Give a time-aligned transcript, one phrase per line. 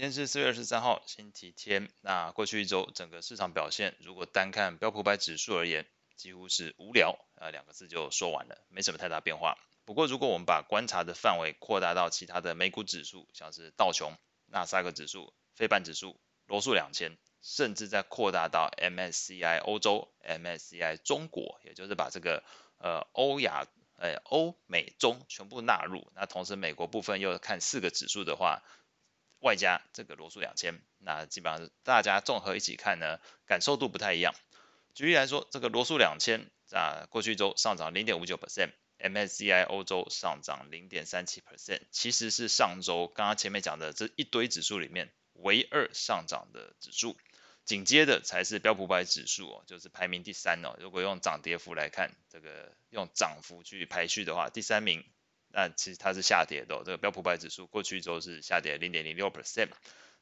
[0.00, 1.90] 今天是四月二十三号，星期天。
[2.00, 9.58] 那过去一周整个市场表现，如果单看标普百指数而言，几乎是无聊啊两个字就说完了，没什么太大变化。
[9.84, 14.16] 不过如果我们把观察的范围扩大到其他的美股指数，像是道琼、
[14.46, 22.42] 纳斯达克指数、非半指数、罗素两千，甚至再扩大到 MSCI 欧洲、MSCI 中国，也就是把这个
[22.78, 23.66] 呃欧亚、
[23.98, 26.10] 呃欧美中全部纳入。
[26.14, 28.62] 那同时美国部分又看四个指数的话。
[29.40, 34.34] 外加这个罗素两千，那基本上是大家综合一起看呢，感受度不太一样。
[34.94, 47.16] 举例来说，这个罗素两千啊，过去一周上涨零点五九 percent，MSCI 欧洲上涨零点三七 percent，其实是上周刚刚前面讲的这一堆指数里面唯二上涨的指数，
[47.64, 50.76] 紧接着才是标普百指数哦，就是排名第三哦。
[50.80, 55.04] 如果用涨跌幅来看，这个用涨幅去排序的话，第三名。
[55.52, 59.68] 那其实它是下跌的，哦，这个标普百指数过去一周是下跌零点零六 percent，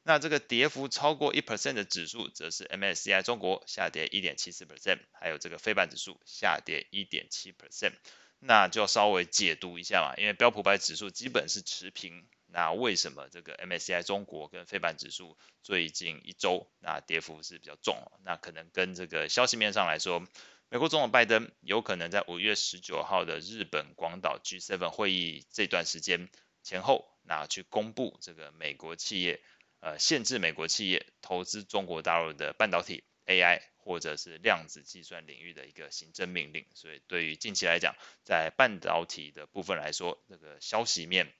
[0.03, 7.93] 那这个跌幅超过一 percent 的指数则是 MSCI 中国下跌一点七四 percent，还有这个费半指数下跌一点七 percent，
[8.39, 18.11] 那就稍微解读一下嘛，因为标普百指数基本是持平，那为什么这个 MSCI 中国跟费半指数最近一周那跌幅是比较重？
[18.23, 20.25] 那可能跟这个消息面上来说。
[20.71, 26.29] 美国总统拜登有可能在五月十九号的日本广岛 G7 会议这段时间
[26.61, 29.41] 前后，那去公布这个美国企业，
[29.79, 36.67] 呃，限制美国企业投资中国大陆的半导体、AI 或者是量子计算领域的一个行政命令。
[36.75, 41.33] 所以对于近期来讲，在半导体的部分来说，这个消息面，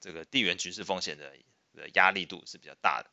[0.00, 1.32] 这个地缘局势风险的
[1.74, 3.10] 的压力度是比较大的。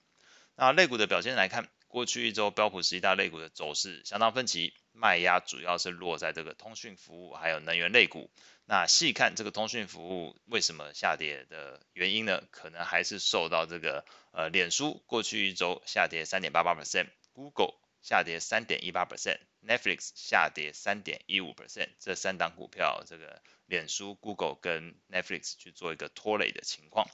[0.56, 4.74] 那类股的表现来看，过去一周标普十一大类股的走势相当分歧。
[5.00, 8.32] 卖压主要是落在这个通讯服务还有能源类股。
[8.66, 12.42] 那细看这个通讯服务为什么下跌的原因呢？
[12.50, 27.08] 可能还是受到这个呃，脸书过去一周下跌三点八八 percent，Google 下跌三点一八 percent，Netflix 下跌三点一五 percent，这三档股票，这个脸书、Google 跟 Netflix 去做一个拖累的情况。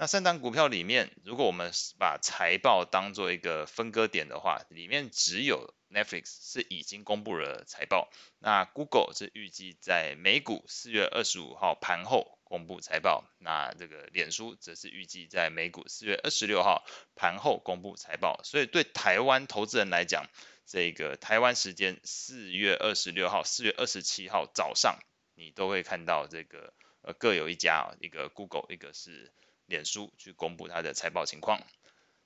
[0.00, 16.82] 那三档股票里面，如果我们把财报当做一个分割点的话，里面只有 Netflix 是已经公布了财报，那 Google 是预计在美股四月二十五号盘后公布财报，那这个脸书则是预计在美股四月二十六号
[17.14, 18.40] 盘后公布财报。
[18.42, 20.24] 所以对台湾投资人来讲，
[20.64, 24.98] 这个台湾时间四月二十六号、四月二十七号早上，
[25.34, 26.72] 你都会看到这个
[27.02, 29.30] 呃各有一家，一个 Google，一个是。
[29.70, 31.66] 脸书去公布它的财报情况，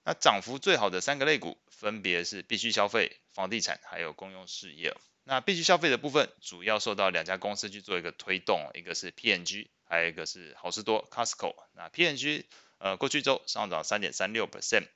[0.03, 4.97] 那涨幅最好的三个类股分别是必需消费、房地产还有公用事业。
[5.23, 11.55] 那必需消费的部分主要受到两家公司去做一个推动，一个是 P N G，还有一个是好事多 Costco。
[11.73, 12.47] 那 P N G
[12.79, 14.87] 呃过去周上涨三点三六 percent，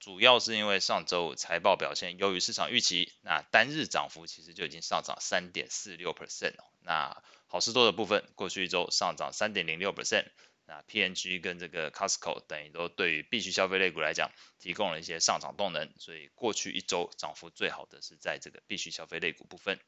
[0.00, 6.54] 主要是因为上周财报表现优于市场预期，那单日涨幅其实就已经上涨三点四六 percent。
[6.80, 10.24] 那好事多的部分过去一周上涨三点零六 percent。
[10.70, 19.80] 那 P&G 跟这个 Costco 等于都对于必需消费类股来讲提供了一些上涨动能，所以过去一周涨幅最好的是在这个必需消费类股部分。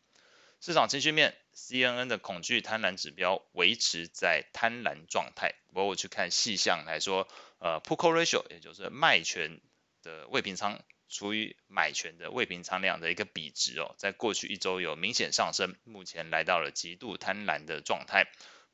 [0.61, 5.55] 市场情绪面，CNN 的恐惧贪婪指标维持在贪婪状态。
[5.69, 7.29] 不过我去看细项来说，
[7.61, 9.61] 呃 p u c o Ratio 也就是卖权
[10.03, 18.27] 的未平仓除以买权的未平仓量的一个比值哦，在过去一周有明显上升，目前来到了极度贪婪的状态。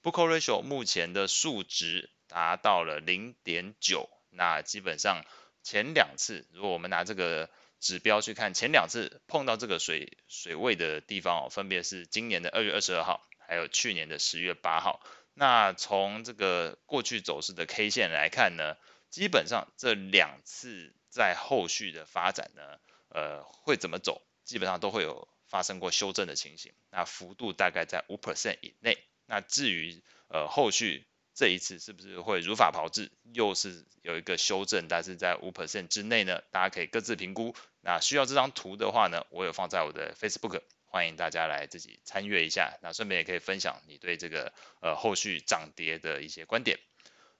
[0.02, 5.24] Book Ratio 目前的数值达到了零点九，那基本上
[5.62, 7.50] 前两次，如果我们拿这个
[7.80, 15.00] 指标去看，前两次碰到这个水水位的地方哦，分别是今年的二月二十二号，还有去年的十月八号。
[15.34, 18.76] 那从这个过去走势的 K 线来看呢，
[19.10, 22.62] 基本上这两次在后续的发展呢，
[23.08, 28.98] 呃，会怎么走，基本上都会有发生过修正的情形，那幅度大概在五 percent 以内。
[29.28, 36.42] 那至于呃后续这一次是不是会如法炮制，又是有一个修正，但是在五 percent 之内呢？
[36.50, 37.54] 大家可以各自评估。
[37.80, 42.76] 那需要这张图的话呢，我有放在我的 Facebook，欢迎大家来自己参阅一下。
[42.82, 46.80] 那顺便也可以分享你对这个呃后续涨跌的一些观点。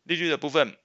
[0.05, 0.77] 利率的部分，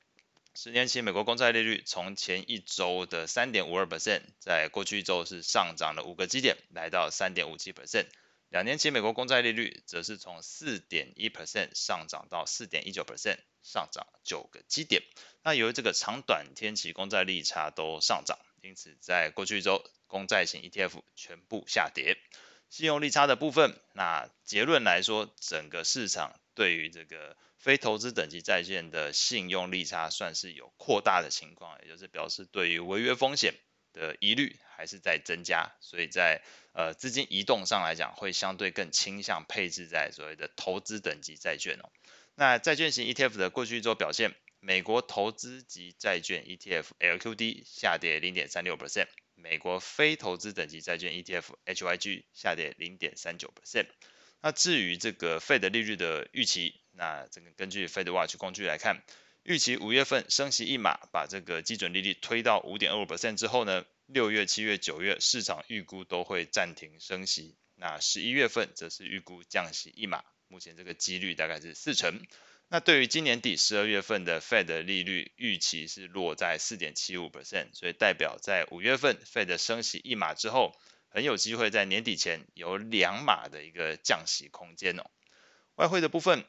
[0.55, 8.07] 十年期美国公债利率从前一周的三点五二 percent，在过去一周是上涨了五个基点，来到三点五七 percent。
[8.53, 15.01] 两年期美国公债利率则是从四点一 percent 上涨到四点一九 percent，上涨九个基点。
[15.41, 22.15] 那由于这个长短天期公债利差都上涨，因此在过去一周公债型 ETF 全部下跌。
[22.69, 33.55] 信用利差的部分，那结论来说，整个市场对于这个非投资等级债券的信用利差算是有扩大的情况，也就是表示对于违约风险
[33.93, 41.89] 的疑虑还是在增加，所以在呃资金移动上来讲，会相对更倾向配置在所谓的投资等级债券哦。
[42.35, 53.87] 那债券型 ETF 的过去一周表现，美国投资级债券 ETF LQD 下跌零点三六 percent，美国非投资等级债券 ETF HYG 下跌零点三九 percent。
[54.41, 59.03] 那至于这个 Fed 利率的预期，那这个根据 Fed Watch 工具来看，
[59.43, 67.55] 预期五月份升息一码，把这个基准利率推到五点二五 percent 之后呢，六月、七月、九月市场预估都会暂停升息。
[67.75, 72.21] 那十一月份则是预估降息一码，目前这个几率大概是四成。
[72.69, 80.75] 那对于今年底十二月份的 Fed 利率预期是落在四点七五 percent，所以代表在五月份 Fed 升息一码之后。
[81.15, 85.03] 很有机会在年底前有两码的一个降息空间哦。
[85.75, 86.43] 外汇的部分，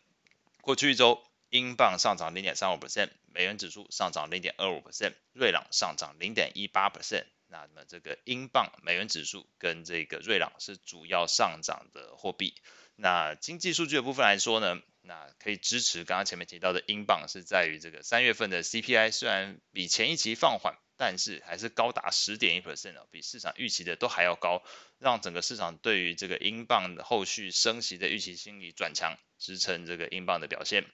[0.63, 7.27] 过去一周，英镑上涨零点三五 percent，美元指数上涨零点二五 percent，瑞郎上涨零点一八 percent。
[7.55, 12.55] 那么这个英镑、美元指数跟这个瑞郎是主要上涨的货币。
[12.97, 20.77] 那经济数据的部分来说呢，那可以支持刚刚前面提到的英镑是在于这个三月份的 CPI 虽然比前一期放缓。
[20.97, 24.63] 但是还是高达十点一 percent 比市场预期的都还要高，
[25.01, 30.85] 让整个市场对于这个英镑的后续升息的预期心理转强，支撑这个英镑的表现。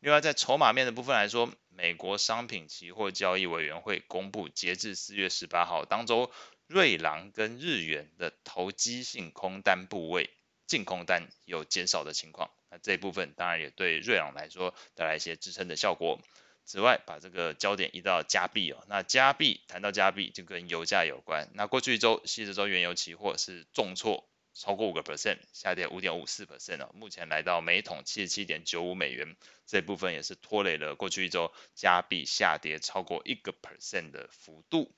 [0.00, 6.32] 另外，在筹码面的部分来说，美国商品期货交易委员会公布，截至四月十八号当周，
[6.66, 10.30] 瑞郎跟日元的投机性空单部位
[10.66, 16.18] 净空单有减少的情况，那这一部分当然也对瑞郎来说带来一些支撑的效果。
[16.64, 21.50] 此外，把这个焦点移到加币哦，那加币谈到加币就跟油价有关。
[21.54, 24.26] 那过去一周，西德州原油期货是重挫
[24.60, 29.34] 超过五个 percent，下跌五点五四 percent，目前来到每桶七十七点九五美元。
[29.66, 34.94] 这部分也是拖累了过去一周加币下跌超过一个 percent 的幅度。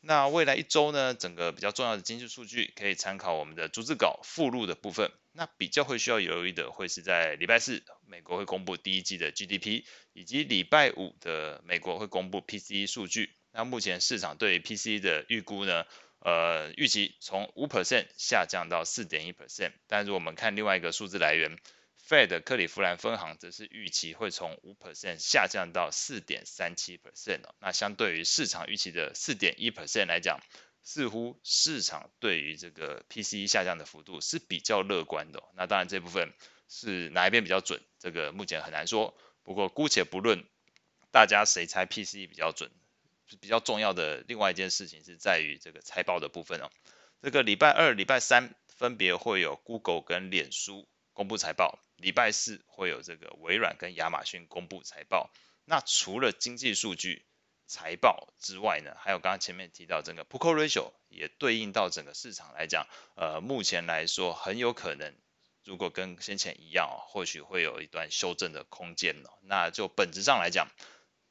[0.00, 5.12] 那未来一周呢，整个比较重要的经济数据可以参考我们的逐字稿附录的部分。
[5.32, 13.34] 那比较会需要留意的，会是在礼拜四，美国会公布第一季的 GDP，以及礼拜五的美国会公布 PCE 数据。
[13.52, 15.84] 那目前市场对 PCE 的预估呢，
[16.24, 19.72] 呃，预期从五 percent 下降到四点一 percent。
[19.88, 21.58] 但如果我们看另外一个数字来源
[22.08, 27.40] ，Fed 克里夫兰分行则是预期会从五 percent 下降到四点三七 percent。
[27.60, 30.40] 那相对于市场预期的四点一 percent 来讲，
[30.82, 35.42] 似乎市场对于这个 PCE 下降的幅度是比较乐观的。
[35.56, 36.32] 那当然这部分
[36.68, 39.16] 是哪一边比较准，这个目前很难说。
[39.42, 40.44] 不过姑且不论
[41.10, 42.70] 大家谁猜 PCE 比较准，
[43.36, 46.70] 比较重要的另外一件事情是在于这个财报的部分哦。
[47.20, 55.30] 这个礼拜二、礼拜三分别会有 Google 跟脸书公布财报，礼拜四会有这个微软跟亚马逊公布财报。
[55.64, 57.24] 那除了经济数据，
[57.68, 65.14] 财报之外呢，还有刚刚前面提到整个 P/E ratio 也对应到整个市场来讲，呃，目前来说很有可能，
[65.64, 69.30] 如果跟先前一样，或许会有一段修正的空间哦。
[69.42, 70.68] 那就本质上来讲，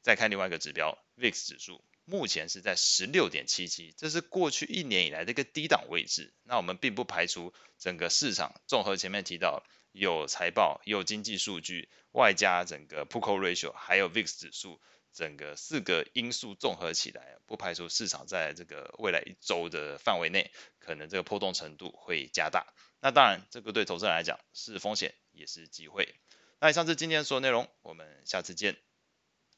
[0.01, 6.33] 再看另外一个指标 VIX 指数，目前是在十六点七七，这是过去一年以来的一个低档位置。
[6.43, 9.63] 那我们并不排除整个市场综合前面提到
[9.93, 14.81] 有财报、有经济数据，外加整个 P/E ratio 还有 VIX 指数。
[15.13, 22.73] 整个四个因素综合起来，不排除市场在这个未来一周的范围内，可能这个波动程度会加大。
[23.01, 26.15] 那当然，这个对投资人来讲是风险，也是机会。
[26.61, 28.77] 那以上是今天所有内容，我们下次见。